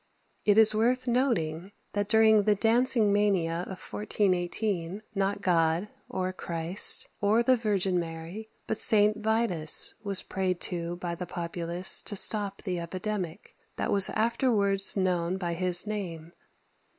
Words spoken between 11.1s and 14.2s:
the populace to stop the epidemic that was